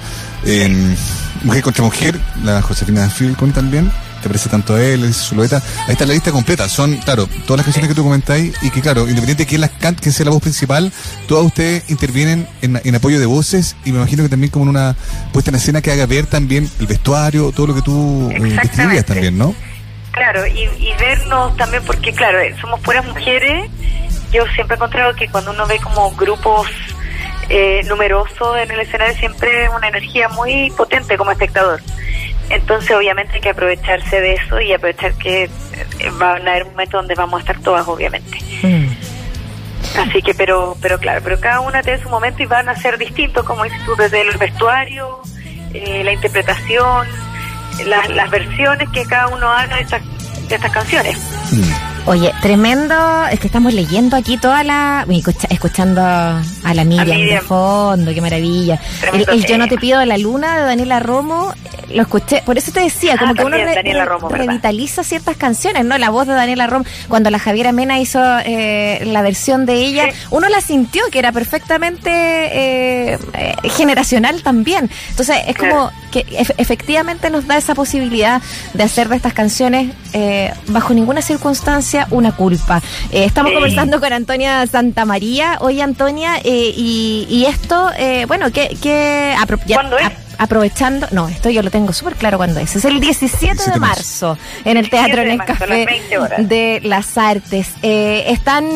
mujer 1.42 1.62
contra 1.62 1.84
Mujer, 1.84 2.18
la 2.42 2.62
Josefina 2.62 3.08
Fielcorn 3.08 3.52
también, 3.52 3.90
te 4.22 4.28
parece 4.28 4.48
tanto 4.48 4.74
a 4.74 4.82
él, 4.82 5.04
es 5.04 5.16
su 5.16 5.40
Ahí 5.40 5.48
está 5.88 6.06
la 6.06 6.14
lista 6.14 6.32
completa. 6.32 6.68
Son, 6.68 6.96
claro, 6.96 7.26
todas 7.46 7.58
las 7.58 7.64
canciones 7.66 7.88
que 7.88 7.94
tú 7.94 8.02
comentáis 8.02 8.54
y 8.62 8.70
que, 8.70 8.80
claro, 8.80 9.02
independiente 9.02 9.42
de 9.42 9.46
quién 9.46 9.60
las 9.60 9.70
cante, 9.70 10.02
que 10.02 10.12
sea 10.12 10.24
la 10.24 10.32
voz 10.32 10.40
principal, 10.40 10.92
todas 11.28 11.44
ustedes 11.44 11.90
intervienen 11.90 12.48
en, 12.62 12.94
apoyo 12.94 13.20
de 13.20 13.26
voces 13.26 13.76
y 13.84 13.92
me 13.92 13.98
imagino 13.98 14.22
que 14.22 14.30
también 14.30 14.50
como 14.50 14.64
en 14.64 14.70
una 14.70 14.96
puesta 15.32 15.50
en 15.50 15.56
escena 15.56 15.82
que 15.82 15.92
haga 15.92 16.06
ver 16.06 16.26
también 16.26 16.70
el 16.80 16.86
vestuario, 16.86 17.52
todo 17.52 17.66
lo 17.68 17.74
que 17.74 17.82
tú 17.82 18.30
eh, 18.30 18.58
describías 18.62 19.04
también, 19.04 19.36
¿no? 19.36 19.54
Claro, 20.12 20.46
y, 20.46 20.60
y 20.60 20.92
vernos 20.98 21.56
también, 21.56 21.82
porque, 21.84 22.12
claro, 22.12 22.38
somos 22.60 22.80
puras 22.80 23.04
mujeres 23.04 23.68
yo 24.34 24.44
siempre 24.48 24.74
he 24.74 24.76
encontrado 24.76 25.14
que 25.14 25.28
cuando 25.28 25.52
uno 25.52 25.64
ve 25.66 25.78
como 25.78 26.10
grupos 26.12 26.68
eh, 27.48 27.82
numerosos 27.84 28.58
en 28.58 28.70
el 28.70 28.80
escenario 28.80 29.14
siempre 29.16 29.68
una 29.68 29.88
energía 29.88 30.28
muy 30.28 30.70
potente 30.76 31.16
como 31.16 31.30
espectador. 31.30 31.80
Entonces 32.50 32.90
obviamente 32.96 33.34
hay 33.34 33.40
que 33.40 33.50
aprovecharse 33.50 34.20
de 34.20 34.34
eso 34.34 34.60
y 34.60 34.72
aprovechar 34.72 35.14
que 35.14 35.44
eh, 35.44 35.50
va 36.20 36.32
a 36.32 36.36
haber 36.36 36.64
un 36.64 36.70
momento 36.70 36.96
donde 36.96 37.14
vamos 37.14 37.38
a 37.38 37.40
estar 37.42 37.60
todas 37.60 37.86
obviamente. 37.86 38.38
Mm. 38.62 38.88
Así 39.98 40.20
que, 40.20 40.34
pero, 40.34 40.76
pero 40.82 40.98
claro, 40.98 41.20
pero 41.22 41.38
cada 41.38 41.60
una 41.60 41.80
tiene 41.82 42.02
su 42.02 42.08
momento 42.08 42.42
y 42.42 42.46
van 42.46 42.68
a 42.68 42.74
ser 42.74 42.98
distintos, 42.98 43.44
como 43.44 43.62
dices 43.62 43.78
tú, 43.86 43.94
desde 43.94 44.22
el 44.22 44.36
vestuario, 44.36 45.20
eh, 45.72 46.02
la 46.02 46.12
interpretación, 46.12 47.06
las 47.86 48.30
versiones 48.30 48.88
que 48.90 49.04
cada 49.04 49.28
uno 49.28 49.48
haga 49.48 49.76
de 49.76 49.82
estas, 49.82 50.02
de 50.48 50.54
estas 50.56 50.72
canciones. 50.72 51.16
Mm. 51.52 51.93
Oye, 52.06 52.34
tremendo, 52.42 52.94
es 53.30 53.40
que 53.40 53.46
estamos 53.46 53.72
leyendo 53.72 54.16
aquí 54.16 54.36
toda 54.36 54.62
la... 54.62 55.06
Escuchando 55.48 56.02
a 56.02 56.74
la 56.74 56.84
Miriam, 56.84 57.18
de 57.18 57.40
fondo, 57.40 58.12
qué 58.12 58.20
maravilla. 58.20 58.78
El, 59.12 59.46
Yo 59.46 59.56
no 59.56 59.66
te 59.68 59.78
pido 59.78 59.98
de 60.00 60.06
la 60.06 60.18
luna 60.18 60.58
de 60.58 60.64
Daniela 60.64 61.00
Romo, 61.00 61.54
lo 61.88 62.02
escuché, 62.02 62.42
por 62.44 62.58
eso 62.58 62.72
te 62.72 62.80
decía, 62.80 63.16
como 63.16 63.32
ah, 63.32 63.34
que 63.34 63.44
uno 63.44 63.56
revitaliza 64.28 65.02
ciertas 65.02 65.36
canciones, 65.36 65.84
¿no? 65.86 65.96
La 65.96 66.10
voz 66.10 66.26
de 66.26 66.34
Daniela 66.34 66.66
Romo, 66.66 66.84
cuando 67.08 67.30
la 67.30 67.38
Javiera 67.38 67.72
Mena 67.72 67.98
hizo 67.98 68.20
eh, 68.44 69.00
la 69.06 69.22
versión 69.22 69.64
de 69.64 69.74
ella, 69.76 70.08
uno 70.30 70.48
la 70.50 70.60
sintió 70.60 71.04
que 71.10 71.18
era 71.18 71.32
perfectamente 71.32 72.10
eh, 72.10 73.18
eh, 73.32 73.54
generacional 73.70 74.42
también. 74.42 74.90
Entonces, 75.10 75.38
es 75.46 75.56
como 75.56 75.90
que 76.14 76.24
efectivamente 76.58 77.28
nos 77.30 77.46
da 77.46 77.56
esa 77.56 77.74
posibilidad 77.74 78.40
de 78.72 78.82
hacer 78.82 79.08
de 79.08 79.16
estas 79.16 79.32
canciones 79.32 79.92
bajo 80.68 80.94
ninguna 80.94 81.22
circunstancia 81.22 82.06
una 82.10 82.32
culpa. 82.32 82.82
Eh, 83.10 83.24
estamos 83.24 83.52
conversando 83.52 84.00
con 84.00 84.12
Antonia 84.12 84.66
Santamaría. 84.66 85.58
Hoy, 85.60 85.80
Antonia, 85.80 86.36
eh, 86.44 86.72
y, 86.76 87.46
esto, 87.48 87.90
eh, 87.98 88.24
bueno, 88.26 88.50
que... 88.50 88.76
que 88.80 89.34
¿Cuándo 89.72 89.98
es? 89.98 90.10
aprovechando, 90.36 91.06
no, 91.12 91.28
esto 91.28 91.48
yo 91.48 91.62
lo 91.62 91.70
tengo 91.70 91.92
súper 91.92 92.16
claro 92.16 92.38
cuando 92.38 92.58
es, 92.58 92.74
es 92.74 92.84
el 92.84 92.98
17 92.98 93.70
de 93.70 93.78
marzo 93.78 94.36
en 94.64 94.76
el 94.76 94.90
Teatro 94.90 95.22
en 95.22 95.30
el 95.30 95.38
Café 95.38 95.86
de 96.38 96.80
las 96.82 97.16
Artes. 97.16 97.68
¿Están 97.82 98.66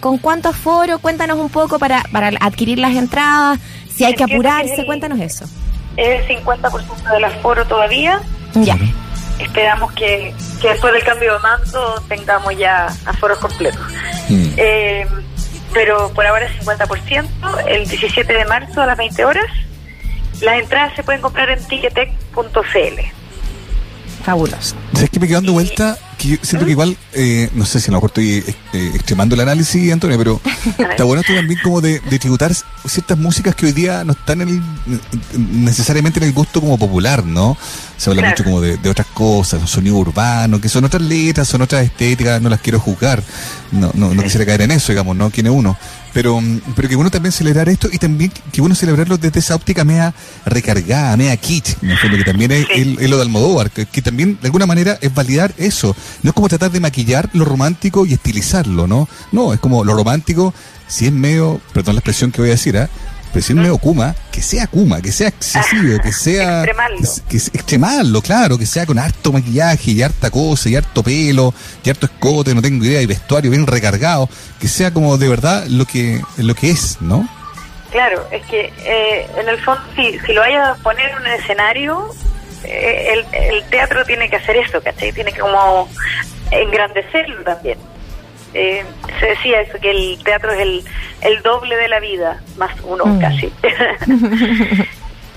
con 0.00 0.18
cuánto 0.18 0.50
aforo? 0.50 0.98
Cuéntanos 0.98 1.38
un 1.38 1.48
poco 1.48 1.78
para, 1.78 2.02
para 2.12 2.28
adquirir 2.38 2.78
las 2.78 2.94
entradas, 2.94 3.58
Si 3.96 4.04
hay 4.04 4.14
que 4.14 4.24
apurarse, 4.24 4.84
cuéntanos 4.84 5.18
eso. 5.20 5.46
Es 5.96 6.28
el 6.28 6.44
50% 6.44 7.12
del 7.12 7.24
aforo 7.24 7.64
todavía. 7.66 8.20
Ya. 8.54 8.76
Esperamos 9.38 9.92
que, 9.92 10.34
que 10.60 10.68
después 10.68 10.92
del 10.92 11.02
cambio 11.02 11.34
de 11.34 11.38
mando 11.40 12.02
tengamos 12.08 12.56
ya 12.56 12.86
aforos 13.04 13.38
completos. 13.38 13.80
Mm. 14.28 14.52
Eh, 14.56 15.06
pero 15.72 16.12
por 16.14 16.24
ahora 16.24 16.46
es 16.46 16.64
50%, 16.64 17.26
el 17.66 17.88
17 17.88 18.32
de 18.32 18.44
marzo 18.44 18.80
a 18.80 18.86
las 18.86 18.96
20 18.96 19.24
horas. 19.24 19.46
Las 20.40 20.60
entradas 20.60 20.94
se 20.94 21.02
pueden 21.02 21.20
comprar 21.20 21.50
en 21.50 21.64
ticketek.cl. 21.66 23.00
Fabuloso. 24.24 24.76
¿Sabes 24.94 25.10
que 25.10 25.20
me 25.20 25.26
quedo 25.26 25.38
dando 25.38 25.52
vuelta? 25.52 25.98
Que 26.24 26.30
yo 26.30 26.36
siento 26.42 26.64
que 26.64 26.70
igual, 26.72 26.96
eh, 27.12 27.50
no 27.54 27.66
sé 27.66 27.80
si 27.80 27.88
a 27.88 27.92
lo 27.92 27.98
mejor 27.98 28.08
estoy 28.10 28.42
eh, 28.72 28.90
extremando 28.94 29.34
el 29.34 29.42
análisis, 29.42 29.92
Antonio, 29.92 30.16
pero 30.16 30.40
está 30.90 31.04
bueno 31.04 31.20
esto 31.20 31.34
también 31.34 31.60
como 31.62 31.80
de, 31.82 32.00
de 32.00 32.18
tributar 32.18 32.52
ciertas 32.88 33.18
músicas 33.18 33.54
que 33.54 33.66
hoy 33.66 33.72
día 33.72 34.04
no 34.04 34.12
están 34.12 34.40
en 34.40 34.48
el- 34.48 35.00
necesariamente 35.38 36.18
en 36.20 36.24
el 36.26 36.32
gusto 36.32 36.60
como 36.60 36.78
popular, 36.78 37.24
¿no? 37.24 37.56
Se 37.96 38.10
habla 38.10 38.22
Claro. 38.22 38.32
mucho 38.36 38.44
como 38.44 38.60
de, 38.60 38.76
de 38.78 38.88
otras 38.90 39.06
cosas, 39.08 39.60
los 39.60 39.70
sonidos 39.70 39.98
urbanos, 39.98 40.60
que 40.60 40.68
son 40.68 40.84
otras 40.84 41.02
letras, 41.02 41.46
son 41.48 41.62
otras 41.62 41.84
estéticas, 41.84 42.40
no 42.40 42.48
las 42.48 42.60
quiero 42.60 42.80
juzgar, 42.80 43.22
no, 43.72 43.90
no, 43.94 44.14
no 44.14 44.22
quisiera 44.22 44.46
caer 44.46 44.62
en 44.62 44.70
eso, 44.70 44.92
digamos, 44.92 45.14
¿no? 45.16 45.30
¿Quién 45.30 45.46
es 45.46 45.52
uno? 45.52 45.76
Pero, 46.14 46.40
mm, 46.40 46.60
pero 46.74 46.88
que 46.88 46.96
bueno 46.96 47.10
también 47.10 47.32
celebrar 47.32 47.68
esto 47.68 47.88
y 47.92 47.98
también 47.98 48.32
que 48.52 48.60
bueno 48.62 48.74
celebrarlo 48.74 49.18
desde 49.18 49.40
esa 49.40 49.54
óptica 49.56 49.84
media 49.84 50.14
recargada, 50.46 51.16
media 51.16 51.36
kitsch, 51.36 51.74
fondo, 52.00 52.16
que 52.16 52.24
también 52.24 52.52
es, 52.52 52.66
Sí. 52.72 52.94
es- 52.96 53.02
es 53.02 53.10
lo 53.10 53.16
de 53.16 53.22
Almodóvar, 53.22 53.70
que, 53.70 53.84
que 53.86 54.00
también 54.00 54.38
de 54.40 54.46
alguna 54.46 54.64
manera 54.64 54.96
es 55.02 55.12
validar 55.12 55.52
eso. 55.58 55.94
No 56.22 56.30
es 56.30 56.34
como 56.34 56.48
tratar 56.48 56.70
de 56.70 56.80
maquillar 56.80 57.28
lo 57.32 57.44
romántico 57.44 58.06
y 58.06 58.14
estilizarlo, 58.14 58.86
¿no? 58.86 59.08
No, 59.32 59.52
es 59.52 59.60
como 59.60 59.84
lo 59.84 59.92
romántico, 59.94 60.54
si 60.86 61.06
es 61.06 61.12
medio, 61.12 61.60
perdón 61.72 61.96
la 61.96 61.98
expresión 61.98 62.30
que 62.30 62.40
voy 62.40 62.50
a 62.50 62.52
decir, 62.54 62.78
¿ah? 62.78 62.88
Si 63.42 63.52
es 63.52 63.56
medio 63.58 63.78
Kuma, 63.78 64.14
que 64.30 64.40
sea 64.42 64.66
Kuma, 64.66 65.00
que 65.02 65.12
sea 65.12 65.28
excesivo, 65.28 65.98
que 66.02 66.12
sea... 66.12 66.58
Extremarlo. 66.64 66.98
que- 67.28 67.30
que 67.30 67.36
extremarlo, 67.36 68.22
claro, 68.22 68.58
que 68.58 68.66
sea 68.66 68.86
con 68.86 68.98
harto 68.98 69.32
maquillaje 69.32 69.90
y 69.92 70.02
harta 70.02 70.30
cosa 70.30 70.68
y 70.68 70.76
harto 70.76 71.02
pelo 71.02 71.52
y 71.84 71.90
harto 71.90 72.06
escote, 72.06 72.54
no 72.54 72.62
tengo 72.62 72.84
idea, 72.84 73.00
y 73.02 73.06
vestuario 73.06 73.50
bien 73.50 73.66
recargado, 73.66 74.28
que 74.60 74.68
sea 74.68 74.92
como 74.92 75.16
de 75.18 75.28
verdad 75.28 75.66
lo 75.68 75.84
que, 75.86 76.20
lo 76.38 76.54
que 76.54 76.70
es, 76.70 76.98
¿no? 77.00 77.28
Claro, 77.90 78.26
es 78.32 78.44
que 78.46 78.72
eh, 78.84 79.26
en 79.38 79.48
el 79.48 79.58
fondo, 79.62 79.82
si, 79.94 80.18
si 80.26 80.32
lo 80.32 80.40
vaya 80.40 80.70
a 80.70 80.74
poner 80.76 81.10
en 81.10 81.16
un 81.18 81.26
escenario, 81.28 82.10
eh, 82.64 83.12
el, 83.32 83.40
el 83.40 83.64
teatro 83.70 84.04
tiene 84.04 84.28
que 84.28 84.36
hacer 84.36 84.56
eso, 84.56 84.80
¿cachai? 84.82 85.12
Tiene 85.12 85.32
que 85.32 85.38
como 85.40 85.88
engrandecerlo 86.50 87.42
también. 87.44 87.78
Eh, 88.54 88.84
se 89.20 89.26
decía 89.26 89.60
eso, 89.62 89.78
que 89.80 89.90
el 89.90 90.18
teatro 90.24 90.52
es 90.52 90.60
el, 90.60 90.84
el 91.22 91.42
doble 91.42 91.76
de 91.76 91.88
la 91.88 91.98
vida, 92.00 92.40
más 92.56 92.72
uno 92.84 93.04
Mm. 93.04 93.20
casi. 93.20 93.52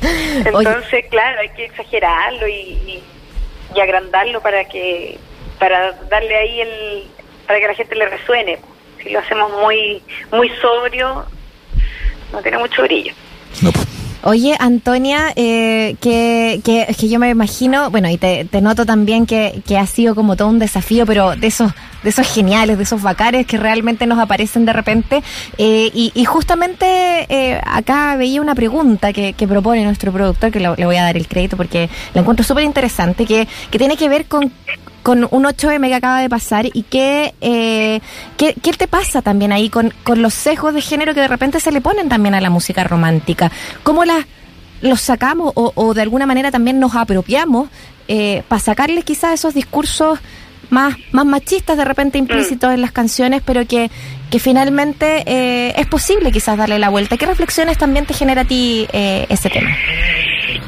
Entonces, 0.46 1.06
claro, 1.10 1.40
hay 1.42 1.50
que 1.50 1.66
exagerarlo 1.66 2.48
y, 2.48 2.54
y, 2.54 3.04
y 3.76 3.80
agrandarlo 3.80 4.42
para 4.42 4.66
que 4.66 5.18
para 5.60 5.94
darle 6.10 6.36
ahí 6.36 6.62
el 6.62 7.04
para 7.48 7.60
que 7.60 7.66
a 7.66 7.70
la 7.70 7.74
gente 7.74 7.96
le 7.96 8.08
resuene. 8.08 8.60
Si 9.02 9.10
lo 9.10 9.20
hacemos 9.20 9.52
muy 9.62 10.02
muy 10.32 10.50
sobrio, 10.62 11.26
no 12.32 12.42
tiene 12.42 12.60
mucho 12.60 12.84
brillo. 12.84 13.14
No, 13.62 13.72
pues. 13.72 13.88
Oye, 14.24 14.56
Antonia, 14.60 15.32
eh, 15.36 15.96
que, 16.02 16.60
que, 16.64 16.88
que 16.98 17.08
yo 17.10 17.20
me 17.20 17.30
imagino, 17.30 17.90
bueno, 17.92 18.10
y 18.10 18.18
te, 18.18 18.48
noto 18.62 18.86
también 18.86 19.26
que, 19.26 19.62
que 19.66 19.78
ha 19.78 19.86
sido 19.86 20.16
como 20.16 20.36
todo 20.36 20.48
un 20.50 20.60
desafío, 20.60 21.06
pero 21.06 21.36
de 21.36 21.48
esos, 21.48 21.72
de 22.04 22.10
esos 22.10 22.28
geniales, 22.28 22.78
de 22.78 22.84
esos 22.84 23.02
bacares 23.02 23.46
que 23.46 23.58
realmente 23.58 24.06
nos 24.08 24.20
aparecen 24.20 24.66
de 24.66 24.74
repente. 24.74 25.24
Eh, 25.58 25.92
y, 25.94 26.12
y 26.16 26.26
justamente 26.26 26.86
eh, 27.30 27.62
acá 27.64 28.16
veía 28.18 28.42
una 28.42 28.56
pregunta 28.56 29.14
que, 29.14 29.34
que 29.34 29.48
propone 29.48 29.84
nuestro 29.84 30.12
productor, 30.12 30.52
que 30.52 30.60
lo- 30.60 30.76
le 30.76 30.86
voy 30.86 30.98
a 30.98 31.04
dar 31.04 31.16
el 31.16 31.28
crédito 31.28 31.56
porque 31.56 31.90
la 32.14 32.22
encuentro 32.22 32.44
súper 32.44 32.64
interesante, 32.64 33.26
que, 33.26 33.48
que 33.72 33.78
tiene 33.78 33.96
que 33.98 34.10
ver 34.10 34.26
con 34.26 34.52
con 35.08 35.26
un 35.32 35.46
8M 35.46 35.88
que 35.88 35.96
acaba 35.96 36.20
de 36.20 36.28
pasar 36.28 36.66
y 36.66 36.84
qué, 36.84 37.34
eh, 37.40 38.02
qué, 38.36 38.54
qué 38.62 38.74
te 38.74 38.90
pasa 38.90 39.22
también 39.22 39.54
ahí 39.54 39.70
con, 39.70 39.94
con 40.04 40.22
los 40.22 40.34
sesgos 40.34 40.74
de 40.74 40.82
género 40.82 41.14
que 41.14 41.22
de 41.22 41.30
repente 41.30 41.62
se 41.62 41.72
le 41.72 41.80
ponen 41.80 42.10
también 42.10 42.36
a 42.36 42.42
la 42.42 42.50
música 42.50 42.84
romántica. 42.84 43.50
¿Cómo 43.84 44.04
las 44.04 44.26
los 44.82 45.00
sacamos 45.00 45.54
o, 45.56 45.72
o 45.76 45.94
de 45.94 46.02
alguna 46.02 46.26
manera 46.26 46.52
también 46.52 46.82
nos 46.82 46.94
apropiamos 46.94 47.70
eh, 48.10 48.44
para 48.50 48.60
sacarles 48.60 49.06
quizás 49.06 49.34
esos 49.36 49.54
discursos 49.54 50.20
más, 50.72 50.98
más 51.14 51.26
machistas 51.26 51.78
de 51.78 51.86
repente 51.86 52.18
implícitos 52.18 52.74
en 52.74 52.82
las 52.82 52.92
canciones, 52.92 53.42
pero 53.46 53.66
que, 53.66 53.90
que 54.30 54.40
finalmente 54.40 55.24
eh, 55.26 55.74
es 55.78 55.88
posible 55.88 56.34
quizás 56.34 56.58
darle 56.58 56.80
la 56.80 56.90
vuelta? 56.90 57.16
¿Qué 57.16 57.26
reflexiones 57.26 57.78
también 57.78 58.06
te 58.06 58.14
genera 58.14 58.42
a 58.42 58.46
ti 58.46 58.86
eh, 58.92 59.26
ese 59.30 59.50
tema? 59.50 59.70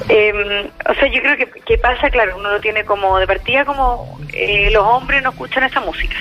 Eh, 0.07 0.69
o 0.89 0.93
sea, 0.95 1.07
yo 1.07 1.21
creo 1.21 1.37
que, 1.37 1.47
que 1.65 1.77
pasa, 1.77 2.09
claro, 2.09 2.37
uno 2.37 2.51
lo 2.51 2.59
tiene 2.61 2.85
como 2.85 3.19
de 3.19 3.27
partida 3.27 3.65
como 3.65 4.19
eh, 4.33 4.69
los 4.71 4.83
hombres 4.83 5.21
no 5.23 5.31
escuchan 5.31 5.63
esa 5.63 5.81
música. 5.81 6.15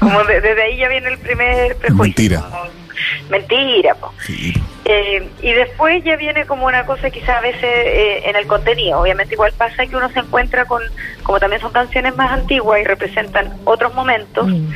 Como 0.00 0.22
de- 0.24 0.40
desde 0.40 0.62
ahí 0.62 0.76
ya 0.76 0.88
viene 0.88 1.08
el 1.08 1.18
primer 1.18 1.76
prejuicio. 1.76 2.02
Mentira. 2.02 2.40
Como, 2.42 2.86
Mentira, 3.28 3.94
po. 3.94 4.12
Sí. 4.24 4.54
Eh, 4.84 5.28
y 5.42 5.52
después 5.52 6.02
ya 6.04 6.16
viene 6.16 6.46
como 6.46 6.66
una 6.66 6.86
cosa 6.86 7.10
quizás 7.10 7.30
a 7.36 7.40
veces 7.40 7.62
eh, 7.64 8.22
en 8.24 8.36
el 8.36 8.46
contenido. 8.46 9.00
Obviamente 9.00 9.34
igual 9.34 9.52
pasa 9.56 9.86
que 9.86 9.96
uno 9.96 10.08
se 10.10 10.20
encuentra 10.20 10.64
con, 10.64 10.82
como 11.22 11.38
también 11.40 11.60
son 11.60 11.72
canciones 11.72 12.14
más 12.16 12.30
antiguas 12.30 12.80
y 12.80 12.84
representan 12.84 13.52
otros 13.64 13.94
momentos, 13.94 14.46
Mm. 14.46 14.70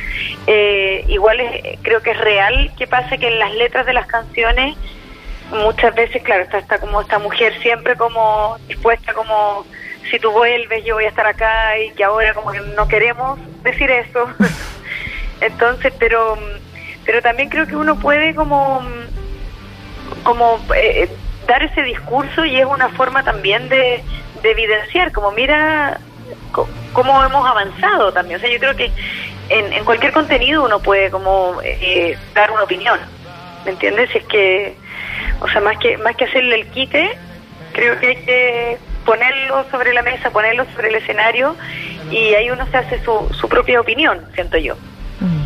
eh, 0.47 1.05
igual 1.07 1.39
es- 1.39 1.79
creo 1.81 2.01
que 2.01 2.11
es 2.11 2.17
real 2.19 2.71
que 2.77 2.87
pasa 2.87 3.17
que 3.17 3.27
en 3.27 3.39
las 3.39 3.53
letras 3.53 3.85
de 3.85 3.93
las 3.93 4.05
canciones 4.07 4.75
muchas 5.51 5.93
veces, 5.95 6.21
claro, 6.23 6.43
está, 6.43 6.59
está 6.59 6.79
como 6.79 7.01
esta 7.01 7.19
mujer 7.19 7.53
siempre 7.61 7.95
como 7.95 8.57
dispuesta 8.67 9.13
como 9.13 9.65
si 10.09 10.19
tú 10.19 10.31
vuelves 10.31 10.83
yo 10.83 10.95
voy 10.95 11.05
a 11.05 11.09
estar 11.09 11.27
acá 11.27 11.77
y 11.77 11.91
que 11.91 12.03
ahora 12.03 12.33
como 12.33 12.51
que 12.51 12.59
no 12.59 12.87
queremos 12.87 13.39
decir 13.63 13.89
eso. 13.91 14.29
Entonces, 15.41 15.93
pero 15.99 16.37
pero 17.05 17.21
también 17.21 17.49
creo 17.49 17.67
que 17.67 17.75
uno 17.75 17.99
puede 17.99 18.35
como 18.35 18.81
como 20.23 20.59
eh, 20.75 21.09
dar 21.47 21.63
ese 21.63 21.81
discurso 21.83 22.45
y 22.45 22.59
es 22.59 22.65
una 22.65 22.89
forma 22.89 23.23
también 23.23 23.67
de, 23.69 24.03
de 24.41 24.51
evidenciar, 24.51 25.11
como 25.11 25.31
mira 25.31 25.99
cómo 26.93 27.23
hemos 27.23 27.49
avanzado 27.49 28.11
también. 28.11 28.37
O 28.37 28.41
sea, 28.41 28.51
yo 28.51 28.59
creo 28.59 28.75
que 28.75 28.91
en, 29.49 29.73
en 29.73 29.83
cualquier 29.85 30.11
contenido 30.11 30.63
uno 30.63 30.79
puede 30.79 31.09
como 31.09 31.59
eh, 31.63 32.17
dar 32.33 32.51
una 32.51 32.63
opinión, 32.63 32.99
¿me 33.65 33.71
entiendes? 33.71 34.09
Si 34.11 34.19
es 34.19 34.25
que, 34.25 34.77
o 35.39 35.47
sea, 35.47 35.61
más 35.61 35.77
que 35.77 35.97
más 35.97 36.15
que 36.15 36.25
hacerle 36.25 36.61
el 36.61 36.67
quite, 36.67 37.17
creo 37.73 37.99
que 37.99 38.07
hay 38.07 38.15
que 38.17 38.77
ponerlo 39.05 39.65
sobre 39.71 39.93
la 39.93 40.01
mesa, 40.01 40.29
ponerlo 40.29 40.65
sobre 40.75 40.89
el 40.89 40.95
escenario 40.95 41.55
y 42.11 42.33
ahí 42.33 42.49
uno 42.51 42.65
se 42.67 42.77
hace 42.77 43.03
su, 43.03 43.29
su 43.33 43.49
propia 43.49 43.81
opinión, 43.81 44.21
siento 44.35 44.57
yo. 44.57 44.75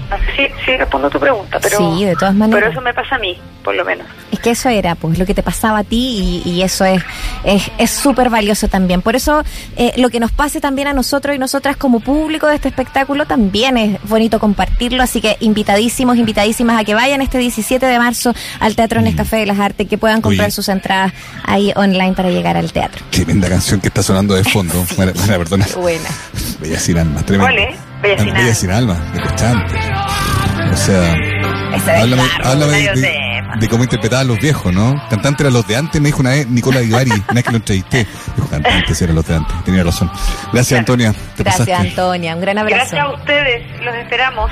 Mm. 0.06 0.10
No 0.10 0.18
sé 0.18 0.26
si, 0.36 0.66
si 0.66 0.78
respondo 0.78 1.10
tu 1.10 1.20
pregunta, 1.20 1.60
pero, 1.62 1.78
Sí, 1.96 2.06
de 2.06 2.16
todas 2.16 2.34
maneras. 2.36 2.60
pero 2.62 2.72
eso 2.72 2.82
me 2.82 2.94
pasa 2.94 3.16
a 3.16 3.20
mí, 3.20 3.38
por 3.64 3.76
lo 3.76 3.84
menos. 3.86 4.06
Es 4.32 4.40
que 4.40 4.52
eso 4.52 4.70
era, 4.70 4.96
pues, 4.96 5.18
lo 5.18 5.26
que 5.26 5.34
te 5.34 5.44
pasaba 5.44 5.80
a 5.80 5.84
ti 5.84 6.42
y, 6.46 6.50
y 6.50 6.62
eso 6.62 6.86
es 6.86 7.02
es 7.44 7.72
es 7.78 7.92
súper 7.92 8.30
valioso 8.30 8.68
también. 8.68 9.02
Por 9.02 9.16
eso, 9.16 9.44
eh, 9.78 9.94
lo 9.98 10.10
que 10.10 10.20
nos 10.20 10.32
pase 10.32 10.60
también 10.62 10.88
a 10.88 10.94
nosotros 10.94 11.36
y 11.36 11.40
nosotras 11.40 11.78
como 11.78 12.00
público 12.00 12.48
de 12.48 12.56
este 12.56 12.68
espectáculo 12.70 13.26
también 13.26 13.78
es 13.78 14.00
bonito 14.04 14.40
compartirlo. 14.40 15.04
Así 15.04 15.22
que 15.22 15.38
invitadísimos, 15.40 16.18
invitadísimas 16.18 16.80
a 16.80 16.84
que 16.84 16.94
vayan 16.94 17.22
este 17.22 17.38
17 17.38 17.86
de 17.86 17.98
marzo 18.00 18.34
al 18.60 18.76
Teatro 18.76 19.02
Nescafé 19.02 19.38
de 19.38 19.46
las 19.46 19.60
Artes, 19.60 19.88
que 19.88 19.98
puedan 19.98 20.22
comprar 20.22 20.46
Oye. 20.48 20.52
sus 20.52 20.70
entradas 20.70 21.14
ahí 21.44 21.72
online 21.76 22.14
para 22.14 22.30
llegar 22.30 22.58
al 22.58 22.72
teatro. 22.72 23.04
Tremenda 23.12 23.50
canción 23.50 23.80
que 23.82 23.88
está 23.88 24.04
sonando 24.04 24.36
de 24.36 24.44
fondo. 24.44 24.74
Bueno, 24.96 25.12
bueno, 25.16 25.38
perdona. 25.38 25.66
Buena. 25.76 26.10
Bella 26.60 26.80
sin 26.80 26.98
alma, 26.98 27.22
tremenda. 27.24 27.52
¿Cuál 27.52 27.60
es? 27.70 27.76
Bella 28.02 28.18
sin 28.18 28.34
Bella 28.34 28.40
alma. 28.42 28.54
sin 28.56 28.72
alma, 28.72 28.98
escuchante. 29.16 29.76
O 30.72 30.78
sea, 30.78 31.14
háblame, 32.02 32.24
háblame 32.44 32.78
de, 32.96 33.44
de 33.60 33.70
cómo 33.70 33.84
interpretaban 33.84 34.28
los 34.28 34.40
viejos, 34.40 34.74
¿no? 34.74 34.96
Cantante 35.10 35.44
eran 35.44 35.54
los 35.54 35.68
de 35.68 35.76
antes, 35.78 36.02
me 36.02 36.08
dijo 36.10 36.20
una 36.22 36.32
vez 36.32 36.48
Nicola 36.48 36.82
Ibarri, 36.82 37.12
una 37.30 37.34
vez 37.34 37.44
que 37.44 37.52
lo 37.52 37.58
entrevisté. 37.58 38.08
Dijo, 38.36 38.50
cantantes 38.50 39.02
eran 39.02 39.16
los 39.16 39.26
de 39.28 39.36
antes, 39.36 39.64
tenía 39.64 39.84
razón. 39.84 40.12
Gracias, 40.52 40.80
Antonia. 40.80 41.14
Te 41.14 41.44
Gracias, 41.44 41.68
pasaste. 41.68 41.74
Antonia. 41.90 42.36
Un 42.36 42.42
gran 42.42 42.58
abrazo. 42.58 42.78
Gracias 42.78 43.02
a 43.02 43.14
ustedes, 43.14 43.82
los 43.84 43.96
esperamos 43.96 44.52